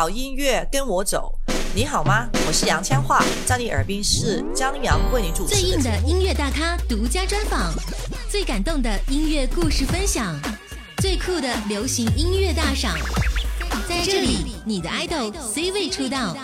[0.00, 1.30] 好音乐跟我走，
[1.74, 2.26] 你好吗？
[2.48, 5.54] 我是杨千嬅，在你耳边是张扬为你主持。
[5.54, 7.70] 最硬的音乐大咖独家专访，
[8.26, 10.40] 最感动的音乐故事分享，
[11.02, 12.96] 最酷的流行音乐大赏，
[13.86, 16.34] 在这里你的 idol C 位出道，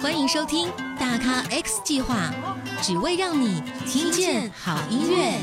[0.00, 0.68] 欢迎收听
[1.00, 2.32] 大咖 X 计划，
[2.80, 5.34] 只为让你听见好音乐。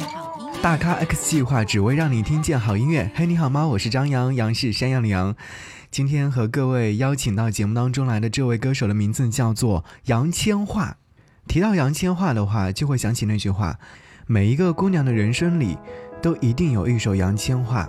[0.61, 3.11] 大咖 X 计划只为让你听见好音乐。
[3.13, 3.67] 嘿，你好吗？
[3.67, 5.35] 我是张扬，杨是山羊的羊。
[5.95, 10.91] 今天和各位邀请到节目当中来的这位歌手的名字叫做杨千嬅。
[11.47, 13.79] 提到杨千嬅的话，就会想起那句话：
[14.27, 15.77] 每一个姑娘的人生里，
[16.21, 17.87] 都一定有一首杨千嬅。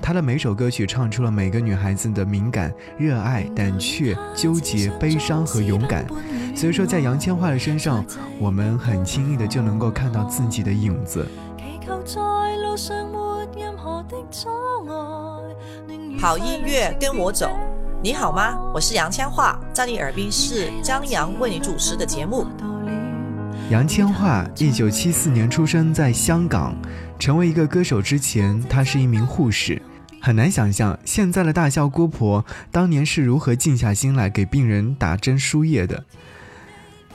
[0.00, 6.06] 她的每首歌曲唱出了每个女孩子的敏感、热爱、胆怯、纠结、悲伤和勇敢。
[6.56, 8.02] 所以说，在杨千嬅的身上，
[8.38, 11.28] 我们很轻易的就能够看到自己的影子。
[16.18, 17.50] 好音乐跟我走，
[18.02, 18.58] 你好吗？
[18.74, 22.46] 我是杨千嬅，在你耳边是张扬为你主持的节目。
[23.70, 26.74] 杨千嬅，一九七四年出生在香港。
[27.18, 29.80] 成为一个歌手之前，她是一名护士。
[30.20, 36.04] 很难想象现在的大笑姑婆当年是如何静下心来给病人打针输液的。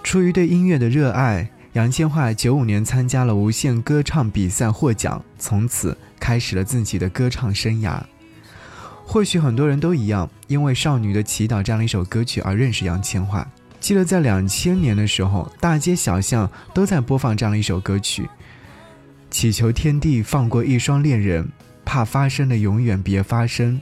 [0.04, 8.02] 出于对音乐的热爱，杨千嬅九五年参加了无线歌唱比赛获奖，从此开始了自己的歌唱生涯。
[9.06, 13.44] 或许很多人都一样，因为《少女的祈祷》这样的一首歌曲而认识杨千嬅。
[13.80, 18.30] 记得在两千年的时候，大街小巷都在播放这样的一首歌曲，
[19.32, 21.48] 祈求天地放过一双恋人，
[21.84, 23.80] 怕发生的永远别发生。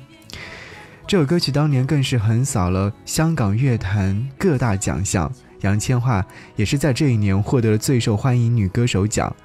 [1.05, 5.29] 这首歌曲当年更是横扫了香港乐坛各大奖项，
[5.61, 6.23] 杨千嬅
[6.55, 9.35] 也是在这一年获得了最受欢迎女歌手奖。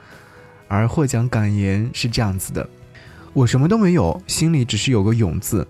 [0.69, 2.69] 而获奖感言是这样子的。
[3.33, 5.67] 我什么都没有，心里只是有个勇字。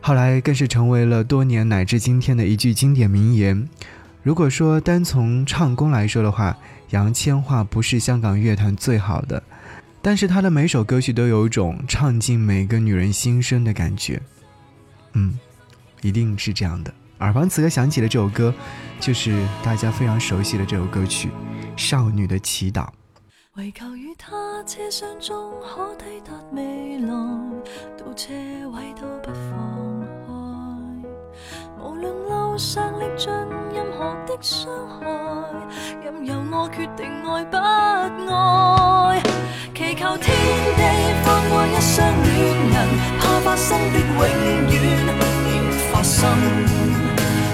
[0.00, 3.68] 后来更是成为了多年乃至今天的一句经典名言。
[4.22, 6.56] 如果说单从唱功来说的话，
[6.90, 9.42] 杨千嬅不是香港乐坛最好的，
[10.02, 14.20] 但是她的每首歌曲都有一种唱进每个女人心声的感觉。
[15.12, 15.38] 嗯，
[16.02, 16.92] 一定是这样的。
[17.20, 18.52] 耳旁此刻响起的这首歌，
[18.98, 21.28] 就是大家非常熟悉的这首歌曲
[21.76, 22.82] 《少女的祈祷》。
[23.56, 24.34] 唯求与他
[24.66, 27.14] 车厢中可抵达未来，
[27.96, 28.32] 到车
[28.72, 30.26] 位都不放开。
[31.80, 33.30] 无论路上历尽
[33.72, 35.06] 任何的伤害，
[36.02, 39.22] 任由我决定爱不爱。
[39.72, 40.34] 祈求天
[40.74, 40.82] 地
[41.22, 42.34] 放过一双恋
[42.72, 42.74] 人，
[43.20, 44.74] 怕发生的永远
[45.46, 45.46] 别
[45.92, 46.28] 发生。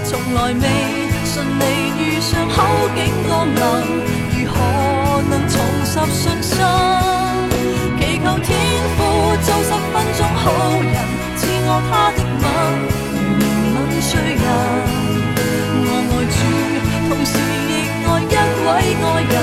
[0.03, 0.65] 从来未
[1.25, 1.61] 顺利
[1.99, 2.57] 遇上好
[2.95, 4.20] 景降临。
[5.91, 6.55] 拾信心，
[7.99, 8.47] 祈求天
[8.95, 8.99] 父
[9.43, 10.41] 做十分钟好
[10.79, 10.95] 人，
[11.35, 12.43] 赐我他的吻，
[13.19, 13.43] 如怜
[13.75, 14.45] 悯罪人。
[15.83, 16.39] 我爱主，
[17.09, 17.29] 同时
[17.67, 17.69] 亦
[18.07, 18.67] 爱一位
[19.03, 19.35] 爱人，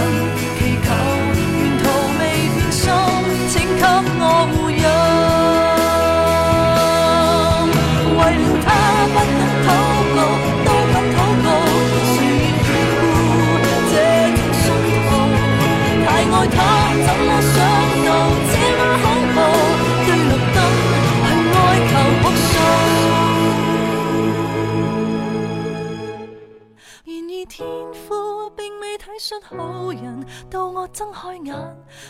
[29.28, 31.54] 出好人，到我睁开眼，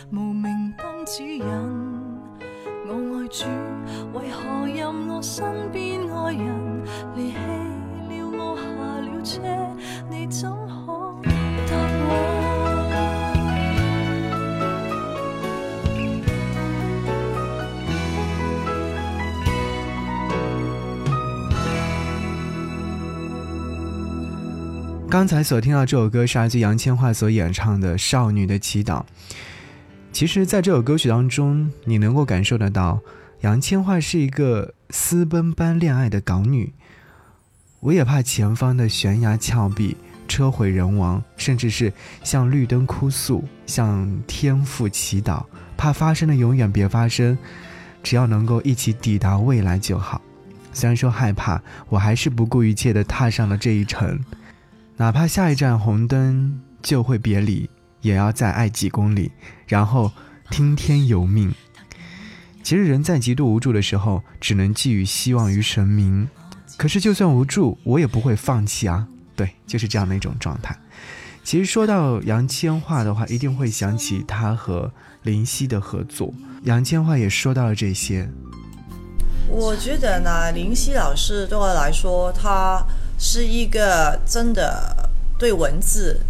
[0.09, 1.43] 无名灯指引。
[2.87, 3.45] 我爱主，
[4.17, 6.81] 为何任我身边爱人
[7.17, 7.37] 离弃
[8.07, 8.63] 了我下
[9.01, 9.41] 了车？
[10.09, 11.13] 你怎可
[11.67, 11.75] 答
[12.07, 12.38] 我？
[25.09, 28.99] 刚才所听到这首歌是来自杨千嬅所演唱的《少女的祈祷》。
[30.11, 32.99] 其实，在这首歌曲当中，你能够感受得到，
[33.41, 36.71] 杨千嬅是一个私奔般恋爱的港女。
[37.79, 39.97] 我也怕前方的悬崖峭壁、
[40.27, 41.91] 车毁人亡，甚至是
[42.23, 45.43] 向绿灯哭诉、向天父祈祷，
[45.75, 47.35] 怕发生的永远别发生，
[48.03, 50.21] 只要能够一起抵达未来就好。
[50.71, 54.23] 虽然说害怕，我还是不顾一切地踏上了这一程。
[54.99, 57.69] 哪怕下一站红灯就会别离，
[58.01, 59.31] 也要再爱几公里，
[59.65, 60.11] 然后
[60.49, 61.53] 听天由命。
[62.61, 66.27] 其实人在极度无助的时候，只能寄予希望于神明。
[66.75, 69.07] 可是就算无助，我也不会放弃啊！
[69.37, 70.77] 对，就是这样的一种状态。
[71.45, 74.91] 其实说到杨千嬅的话，一定会想起她和
[75.23, 76.33] 林夕的合作。
[76.63, 78.29] 杨千嬅也说到了这些。
[79.47, 82.85] 我觉得呢，林夕老师对我来说，他
[83.19, 86.21] 是一个真的对文字，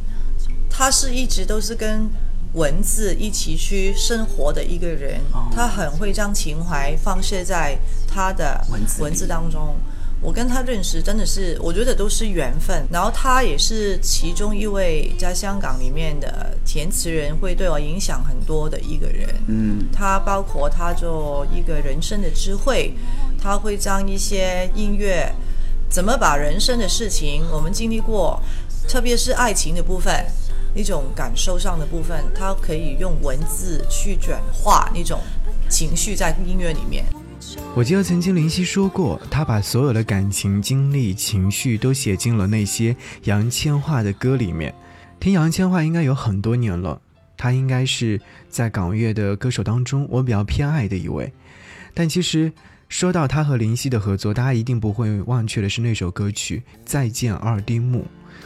[0.69, 2.09] 他是一直都是跟
[2.53, 5.21] 文字一起去生活的一个人。
[5.53, 7.77] 他很会将情怀放射在
[8.07, 9.75] 他的文字文字当中。
[10.21, 12.85] 我跟他认识真的是，我觉得都是缘分。
[12.91, 19.29] 然后他也是其中一位在香港里面的填词人，会对我影响很多的一个人。
[19.47, 22.93] 嗯，他包括他做一个人生的智慧，
[23.41, 25.33] 他会将一些音乐
[25.89, 28.39] 怎么把人生的事情我们经历过，
[28.87, 30.13] 特别是爱情的部分，
[30.75, 35.19] 一种感受上的部分，他可以用文字去转化那种
[35.67, 37.05] 情绪在音乐里面。
[37.73, 44.73] 我记得曾经林夕说过，他把所有的感情、经历、情绪都写进了那些杨千嬅的歌里面。
[45.19, 47.01] 听杨千嬅应该有很多年了，
[47.35, 51.33] 她应该是在港乐的歌手当中我比较偏爱的一位。
[51.93, 52.51] 但其实
[52.89, 57.99] 说到他和林夕的合作，大家一定不会忘却的是那首歌曲《再见二丁目》。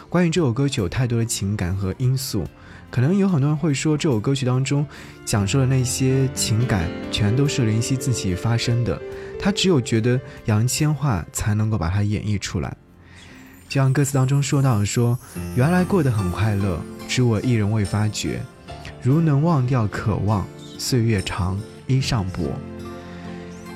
[0.10, 2.44] 关于这首歌曲有太多的情感和因素，
[2.92, 4.86] 可能有很多人会说这首歌曲当中
[5.24, 9.01] 讲述的那些情感全都是林夕自己发生的，
[9.40, 12.75] 他只有觉得杨千嬅才能够把它演绎出来。
[13.69, 15.18] 就像歌词当中说到的说，
[15.56, 18.42] 原来过得很快乐，只我一人未发觉。
[19.01, 20.46] 如能忘掉渴望，
[20.78, 21.57] 岁月长，
[21.88, 22.51] 衣裳薄。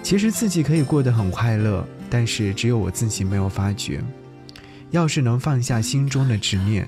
[0.08, 4.02] 其实自己可以过得很快乐，但是只有我自己没有发觉。
[4.90, 6.88] 要是能放下心中的执念，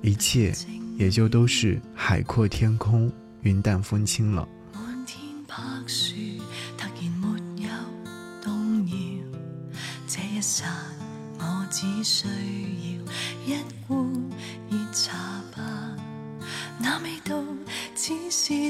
[0.00, 0.50] 一切
[0.96, 4.48] 也就都是海阔天空、云淡风轻了。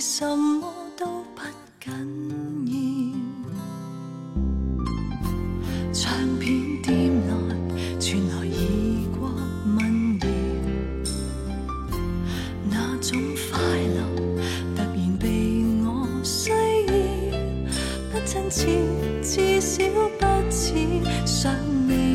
[0.01, 1.43] 什么都不
[1.81, 2.70] 紧要。
[19.23, 19.85] 至少
[20.19, 20.75] 不似
[21.25, 21.55] 想
[21.87, 22.10] 念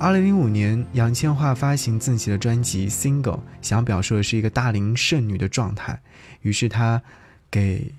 [0.00, 3.22] 二零零五年，杨千嬅发行自己的专辑《Single》，
[3.60, 6.00] 想表述的是一个大龄剩女的状态。
[6.42, 7.02] 于是她
[7.50, 7.92] 给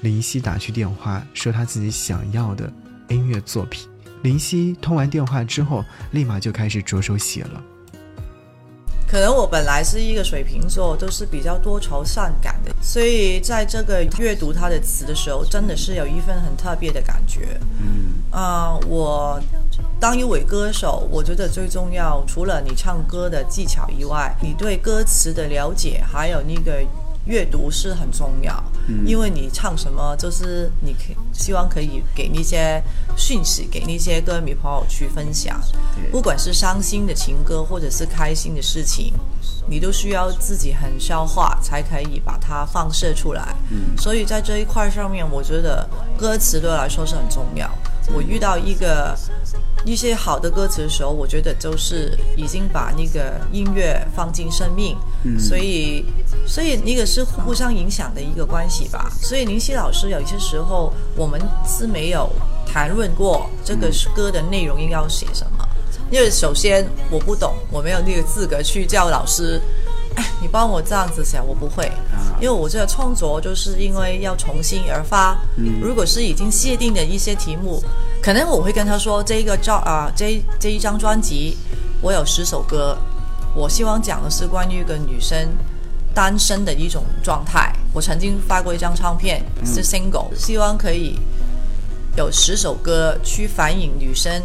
[0.00, 2.72] 林夕打去电话，说她自己想要的
[3.08, 3.86] 音乐作品。
[4.22, 7.62] 林夕通完电话之后，立马就开始着手写了。
[9.06, 17.60] 可能我本来是一个水瓶座，都是比较多愁善感的，所以在这个阅读他的词的时候，真的是有一份很特别的感觉。
[17.78, 19.40] 嗯，啊，我
[20.04, 26.84] 当一位歌手，我觉得最重要，除了你唱歌的技巧以外，你对歌词的了解，还有那个。
[27.26, 28.62] 阅读是很重要，
[29.06, 32.82] 因为你唱什么，就是你可希望可以给那些
[33.16, 35.58] 讯息，给那些歌迷朋友去分享。
[36.12, 39.14] 不管是伤心的情歌，或者是开心的事情，
[39.66, 43.56] 你都需要自己很消化，才可以把它放射出来。
[43.96, 47.66] 所以在这一块上面，我觉得歌词对我来说是很重要。
[48.12, 49.16] 我遇到一个
[49.84, 54.96] 一些好的歌词的时候，我觉得就是已经把那个音乐放进生命，
[55.38, 56.04] 所以
[56.46, 59.10] 所以那个是互相影响的一个关系吧。
[59.20, 62.30] 所以林夕老师有一些时候我们是没有
[62.66, 65.68] 谈论过这个歌的内容应该要写什么，
[66.10, 69.60] 因为首先我不懂，我没有那个资格去叫老师。
[70.40, 71.90] 你帮我这样子写，我不会，
[72.40, 75.36] 因为我这个创作就是因为要重新而发。
[75.80, 77.82] 如果是已经限定的一些题目，
[78.22, 81.56] 可能我会跟他说，这个照啊，这这一张专辑
[82.00, 82.96] 我有十首歌，
[83.54, 85.48] 我希望讲的是关于一个女生
[86.14, 87.72] 单身的一种状态。
[87.92, 91.18] 我曾经发过一张唱片是 single，希望可以
[92.16, 94.42] 有十首歌去反映女生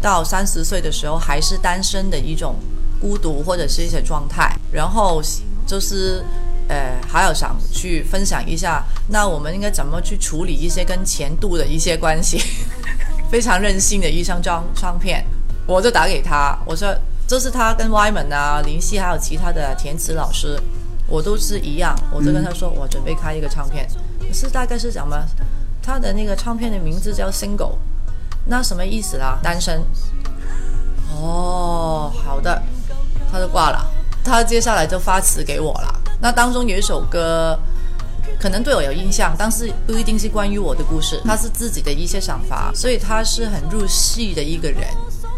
[0.00, 2.54] 到三十岁的时候还是单身的一种。
[3.02, 5.20] 孤独或者是一些状态，然后
[5.66, 6.24] 就是，
[6.68, 12.40] 呃，还有想去分享一下，那我们应该怎么去处理一些跟前度的一些关系？
[13.28, 15.26] 非常任性的一张张唱片，
[15.66, 16.94] 我就打给他，我说
[17.26, 20.56] 这是他跟 Yman 啊、林夕还有其他的填词老师，
[21.08, 23.88] 我都是一样，我就跟他说，我准备开一个唱片，
[24.32, 25.16] 是大概是讲么？
[25.82, 27.72] 他的那个唱片的名字叫 Single，
[28.46, 29.40] 那什么意思啦？
[29.42, 29.82] 单身。
[31.10, 32.62] 哦，好的。
[33.32, 33.82] 他就挂了，
[34.22, 36.00] 他接下来就发词给我了。
[36.20, 37.58] 那当中有一首歌，
[38.38, 44.86] 可能对我有印象，但是不一定是关于我的故事，他是自己的一些想法，所以他是很入戏的一个人，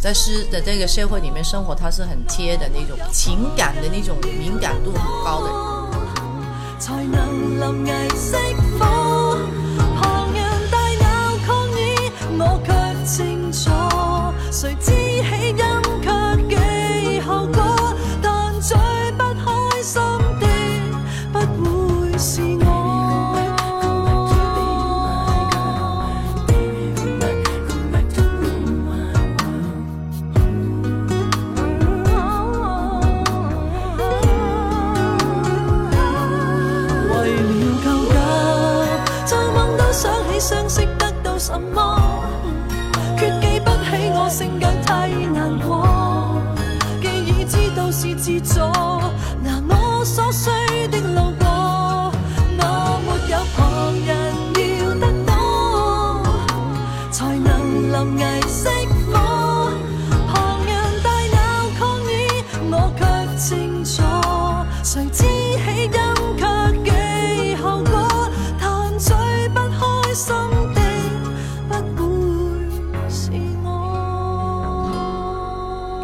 [0.01, 5.57] 在是的这个社会里面生活，他是很贴的那种情感的那种敏感度很高的人。
[6.81, 7.45] 才能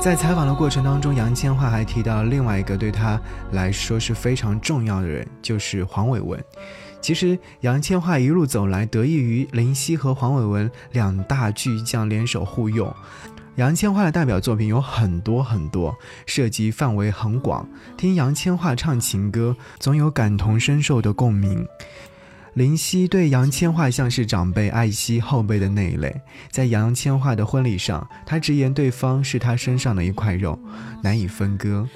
[0.00, 3.20] 在采访的过程当中，杨千嬅还提到另外一个对她
[3.52, 6.42] 来说是非常重要的人，就是黄伟文。
[7.02, 12.96] 其实，杨千嬅一路走来，得益于林夕和黄伟文两大巨匠联手护佑。
[13.56, 17.68] 杨千嬅的代表作品有很多很多，涉及范围很广。
[17.98, 21.68] 听杨千嬅唱情歌，总有感同身受的共鸣。
[22.54, 30.58] 林夕对杨千嬅像是长辈爱惜后辈的那一类，在杨千嬅的婚礼上，他直言对方是他身上的一块肉，
[31.02, 31.88] 难以分割。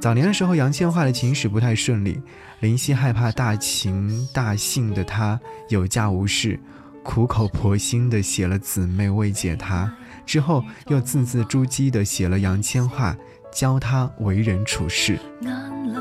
[0.00, 2.20] 早年的时候，杨千嬅的情史不太顺利，
[2.60, 6.58] 林夕害怕大情大性的他有家无事，
[7.02, 9.90] 苦口婆心的写了姊妹慰藉她，
[10.26, 13.16] 之后又字字珠玑的写了杨千嬅，
[13.52, 15.18] 教她为人处事。
[15.40, 15.52] 眼
[15.92, 15.98] 泪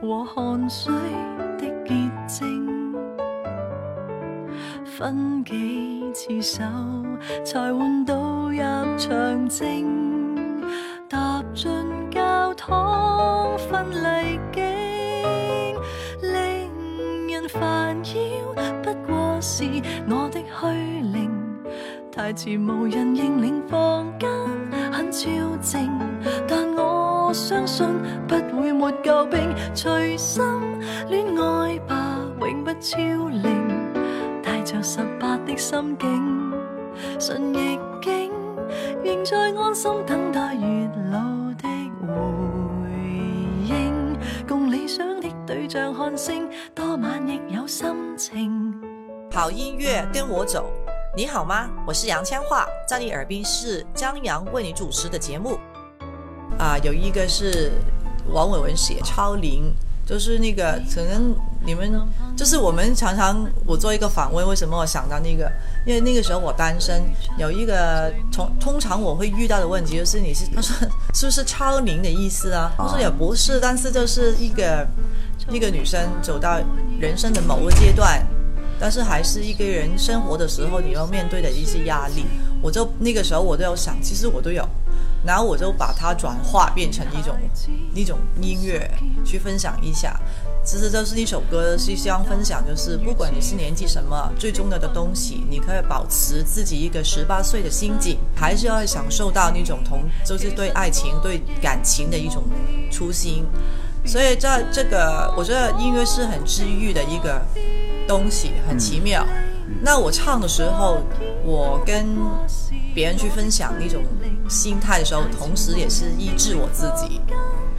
[0.00, 0.92] 和汗水
[5.02, 6.62] 分几次手，
[7.44, 8.14] 才换到
[8.50, 8.56] 入
[8.96, 10.36] 场证。
[11.08, 11.68] 踏进
[12.08, 14.62] 教堂分离境，
[16.22, 18.54] 令人烦扰，
[18.84, 19.64] 不过是
[20.08, 21.28] 我的虚灵。
[22.12, 24.30] 太迟无人认领房间。
[24.92, 25.28] 很超
[25.60, 25.90] 静，
[26.46, 27.84] 但我相信
[28.28, 29.52] 不会没救兵。
[29.74, 30.44] 随心
[31.08, 33.61] 恋爱吧，永不超龄，
[34.72, 36.52] 着十八的心境，
[37.20, 38.32] 顺逆境，
[39.04, 41.18] 仍在安心等待月老
[41.60, 41.68] 的
[42.00, 42.90] 回
[43.66, 44.16] 应。
[44.48, 47.86] 共理想的对象看星，多晚亦有心
[48.16, 48.74] 情。
[49.30, 50.70] 好音乐跟我走，
[51.14, 51.68] 你好吗？
[51.86, 55.58] 我是杨千嬅，在你耳边是张扬为你主持的节目。
[56.58, 57.72] 啊，有一个是
[58.32, 59.74] 王伟文写超龄，
[60.06, 61.92] 就是那个可能你们
[62.36, 65.50] 就是我们常常我做一个访问，为什么我想到那个？
[65.86, 67.02] 因为那个时候我单身，
[67.38, 70.74] 有一个从通常我会遇到的问题就是你是他 说
[71.14, 72.72] 是不是超龄的意思啊？
[72.76, 74.86] 他说也不是，但是就是一个
[75.50, 76.58] 一个女生走到
[76.98, 78.24] 人生的某个阶段。
[78.80, 82.24] 但是还是一个人生活的时候，你要面对的一些压力，
[82.60, 84.66] 我就那个时候我都有想，其实我都有，
[85.24, 87.36] 然后我就把它转化变成一种
[87.94, 88.90] 一种音乐
[89.24, 90.18] 去分享一下。
[90.64, 102.44] 其实就是一首歌，是希望分享，就是不管你是年纪什么，最重要的东西，你可以保持自己一个十八岁的心境，还是要享受到那种同，就是对爱情、对感情的一种
[102.90, 103.44] 初心。
[104.04, 107.40] 所以在这个，我觉得音乐是很治愈的一个。
[108.08, 109.24] 东西很奇妙。
[109.80, 110.98] 那我唱的时候，
[111.44, 112.04] 我跟
[112.94, 114.02] 别人去分享一种
[114.48, 117.20] 心态的时候，同时也是医治我自己。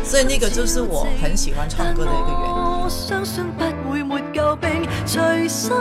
[0.03, 2.55] 所以那个就是我很喜欢唱歌的一个原因。
[2.83, 4.69] 我相信不会没救兵，
[5.05, 5.71] 随心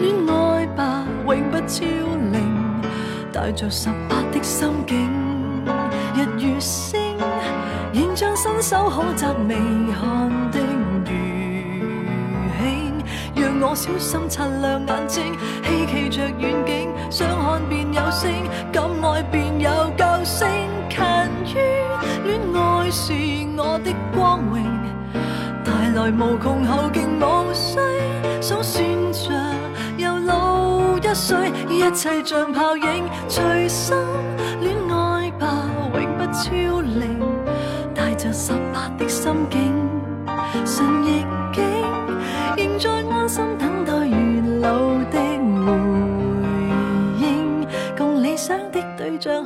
[0.00, 1.84] 恋爱吧，永不超
[2.32, 2.82] 龄，
[3.32, 5.08] 带着十八的心境，
[6.14, 7.16] 日月星，
[7.92, 9.54] 仍像伸手可摘未
[9.94, 10.73] 看的。
[13.60, 18.30] 我小心擦亮眼睛，希冀着远景，想看便有星，
[18.72, 20.46] 敢爱便有救星。
[20.90, 21.02] 勤
[21.54, 21.58] 于
[22.24, 23.12] 恋爱是
[23.56, 24.62] 我的光荣，
[25.64, 27.78] 带来无穷后劲，无需
[28.40, 29.32] 数算着
[29.96, 33.96] 又老一岁，一切像泡影，随心
[34.60, 35.46] 恋爱吧，
[35.94, 36.73] 永不超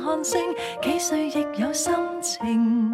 [0.09, 0.41] 看星，
[0.81, 2.91] 几岁亦有心情。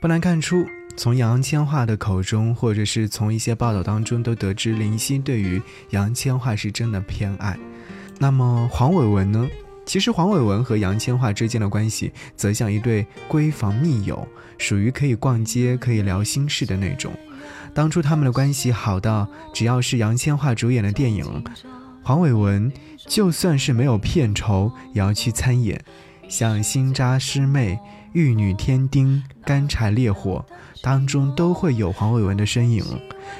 [0.00, 7.58] 不难看出，从杨千嬅的口中，或者是从一些报道当中，都得知林夕对于杨千嬅是真的偏爱。
[8.18, 9.46] 那么黄伟文呢？
[9.92, 14.26] 其实黄伟文和杨千嬅之间的关系，则像一对闺房密友，
[14.56, 17.12] 属于可以逛街、可以聊心事的那种。
[17.74, 21.44] 当初他们的关系好到，只要是杨千嬅主演的电影，
[22.02, 22.72] 黄伟文
[23.06, 25.84] 就算是没有片酬，也要去参演。
[26.32, 27.74] 像《新扎师妹》
[28.14, 30.42] 《玉女添丁》《干柴烈火》
[30.80, 32.82] 当中都会有黄伟文的身影。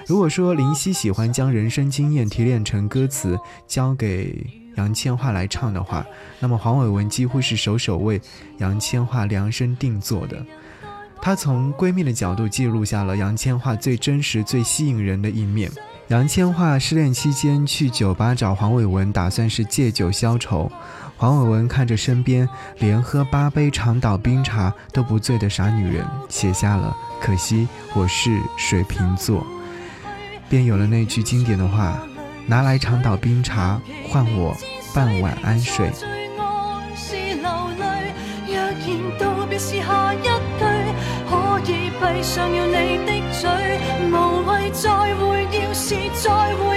[0.07, 6.05] 如果说林夕喜欢将人生经验提炼成歌词，交给杨千嬅来唱的话，
[6.39, 8.21] 那么黄伟文几乎是首首为
[8.59, 10.45] 杨千嬅量身定做的。
[11.23, 15.71] 他从闺蜜的角度记录下了杨千嬅最真实、最吸引人的一面。
[16.09, 20.71] 杨千嬅失恋期间去酒吧找黄伟文，打算是借酒消愁。
[21.23, 22.49] 黄伟文看着身边
[22.81, 29.47] 连喝八杯长岛冰茶都不醉的傻女人，写下了“可惜我是水瓶座”，
[30.51, 31.97] 便有了那句经典的话
[32.45, 34.53] ：“拿来长岛冰茶换我
[34.93, 35.93] 半碗安睡。”，
[42.03, 43.49] 闭上要你的嘴，
[44.11, 46.72] 无谓再会，要是再会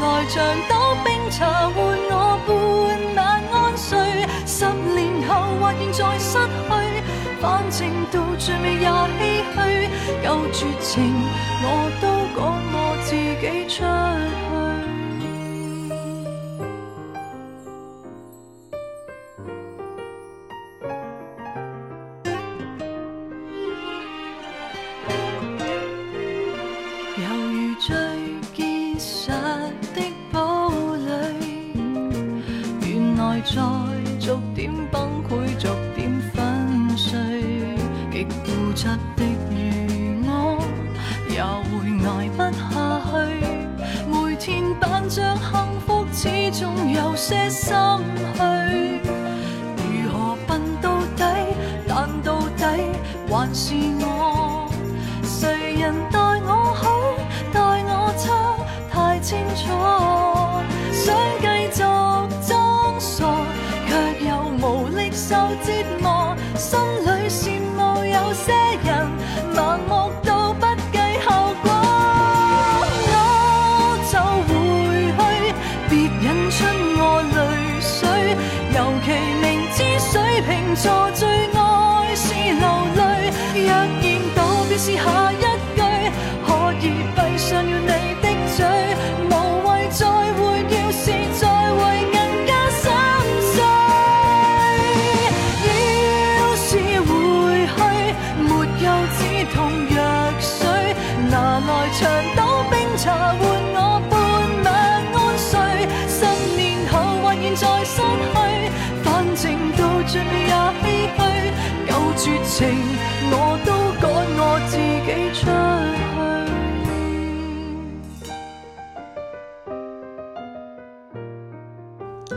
[0.00, 1.76] 来像倒冰茶换
[2.10, 2.48] 我半
[3.16, 3.18] 晚
[3.52, 3.88] 安睡。
[4.46, 6.68] 十年后或现在失去，
[7.40, 7.78] 反正
[8.10, 9.20] 到最尾也唏
[9.54, 9.56] 嘘。
[10.26, 10.96] 够绝情，
[11.62, 11.66] 我
[12.00, 12.40] 都赶
[12.72, 14.69] 我自己出去。
[53.52, 53.99] 心。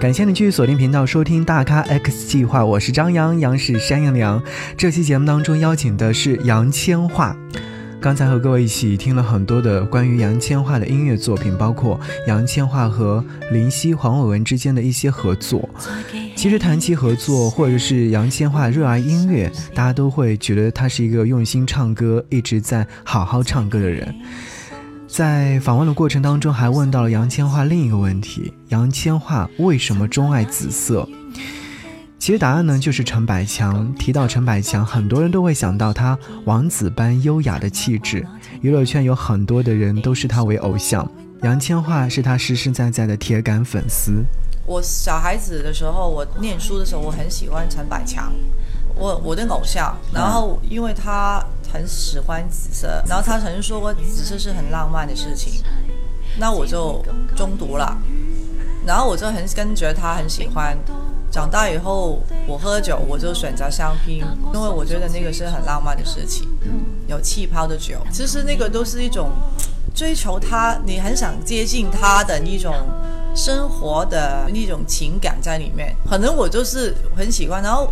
[0.03, 4.43] 感谢你继续锁定频道收听大咖 X 计划，我是张扬，杨是山羊的羊。
[4.75, 7.33] 这期节目当中邀请的是杨千嬅。
[8.01, 15.69] 刚才和各位一起听了很多的关于杨千嬅的音乐作品，包括杨千嬅和林夕、黄伟文之间的一些合作。
[16.35, 24.13] 其实谈起合作，或者是杨千嬅热爱音乐，大家都会觉得她是一个用心唱歌、一直在好好唱歌的人。
[25.13, 31.07] 在访问的过程当中，还问到了杨千嬅另一个问题：杨千嬅为什么钟爱紫色？
[32.17, 33.93] 其实答案呢，就是陈百强。
[33.93, 38.25] 提到陈百强，很多人都会想到他王子般优雅的气质。
[38.61, 41.07] 娱乐圈有很多的人都视他为偶像，
[41.43, 44.25] 杨千嬅是他实实在在的铁杆粉丝。
[44.65, 48.33] 我小孩子的时候，我念书的时候，我很喜欢陈百强，
[48.95, 49.95] 我我的偶像。
[50.11, 51.39] 然后因为他
[51.73, 55.63] 很喜欢紫色，然后他曾经说过紫色是很浪漫的事情，
[56.37, 57.03] 那我就
[57.35, 57.97] 中毒了。
[58.85, 60.77] 然后我就很跟觉得他很喜欢。
[61.31, 66.47] 长大以后，我喝酒我就选择香槟，因为我觉得那个是很浪漫的事情，
[67.07, 67.97] 有气泡的酒。
[68.11, 69.31] 其实那个都是一种
[69.95, 72.75] 追求他，你很想接近他的一种
[73.35, 75.95] 生活的一种情感在里面。
[76.07, 77.91] 可能我就是很喜欢，然后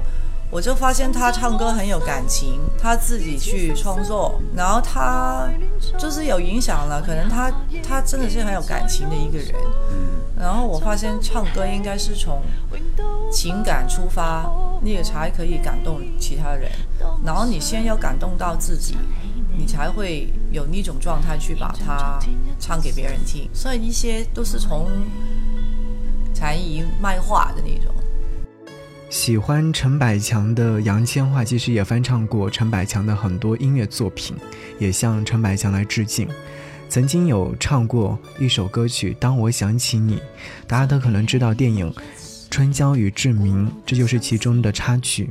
[0.51, 5.49] 我就发现他唱歌很有感情，他自己去创作，然后他
[5.97, 7.01] 就是有影响了。
[7.01, 7.49] 可能他
[7.81, 9.55] 他真的是很有感情的一个人。
[10.37, 12.41] 然后我发现唱歌应该是从
[13.31, 16.69] 情感出发，那个才可以感动其他人。
[17.23, 18.97] 然后你先要感动到自己，
[19.55, 22.19] 你才会有那种状态去把它
[22.59, 23.49] 唱给别人听。
[23.53, 24.89] 所以一些都是从
[26.33, 27.93] 才艺卖画的那种。
[29.11, 34.37] 喜欢陈百强的杨千嬅，其实也翻唱过陈百强的很多音乐作品，
[34.79, 36.25] 也向陈百强来致敬。
[36.87, 40.15] 曾经有唱过一首歌曲《当我想起你》，
[40.65, 41.91] 大家都可能知道电影
[42.49, 45.29] 《春娇与志明》，这就是其中的插曲。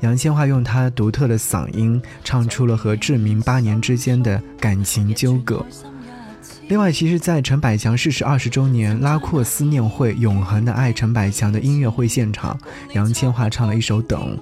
[0.00, 5.64] 杨千嬅用她独特的嗓音，唱出了和志明八年之间的感情纠葛。
[6.66, 12.58] 另外，其实，在陈百强逝世二十周年拉阔思念会“永恒的爱”陈百强的音乐会现场，
[12.94, 14.36] 杨千嬅唱了一首《等》，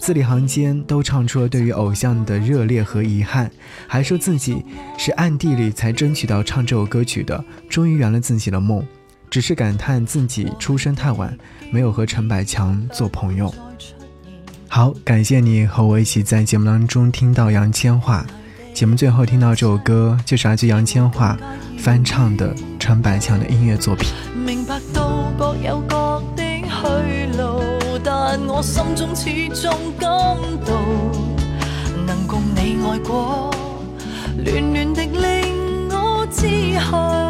[0.00, 3.50] 字里行间都唱出了对于偶像的热烈和遗憾，
[3.86, 4.64] 还说自己
[4.96, 8.82] 是暗地里才争取到唱这首歌曲的，终于圆了自己的梦，
[9.28, 11.36] 只是感叹自己出生太晚，
[11.70, 13.54] 没有和陈百强做朋友。
[14.66, 18.24] 好，感谢你和我一起在节目当中听到杨千嬅。
[18.76, 21.34] 节目最后听到这首歌，就是来自杨千嬅
[21.78, 24.06] 翻唱的陈百强的音乐作品。
[24.34, 27.62] 明白到各有各的去路，
[28.04, 30.10] 但我心中始終感
[30.66, 30.74] 到，
[32.06, 33.50] 能共你愛過，
[34.44, 36.46] 暖暖的令我之
[36.80, 37.22] 後，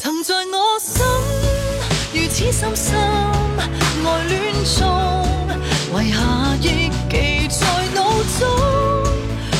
[0.00, 1.00] 曾在我心
[2.12, 4.82] 如此深深愛戀中，
[6.00, 6.16] 遗下
[6.60, 7.98] 憶記在腦
[8.38, 8.40] 中，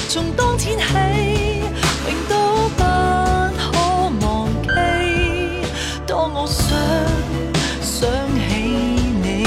[0.09, 0.85] 從當天起，
[2.09, 2.35] 永都
[2.77, 2.81] 不
[3.59, 3.63] 可
[4.27, 4.27] 忘
[4.63, 4.69] 記。
[6.07, 6.65] 當我想
[7.81, 8.01] 想
[8.35, 8.43] 起
[9.23, 9.45] 你，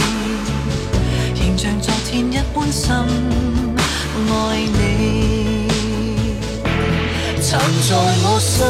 [1.36, 2.86] 仍像昨天一般深
[4.30, 4.32] 愛
[4.78, 5.68] 你。
[7.42, 8.64] 曾在我心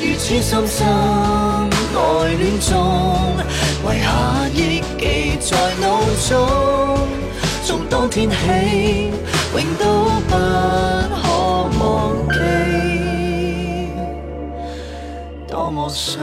[0.00, 0.86] 如此深深
[1.96, 1.98] 愛
[2.36, 2.70] 戀中，
[3.82, 4.06] 遗下
[4.54, 4.56] 憶
[4.98, 5.02] 記
[5.40, 5.50] 在
[5.80, 5.84] 腦
[6.28, 6.34] 中，
[7.76, 8.36] 从当天起，
[9.52, 9.84] 永都
[10.26, 10.34] 不
[11.14, 11.28] 可
[11.78, 12.38] 忘记。
[15.46, 16.18] 多么想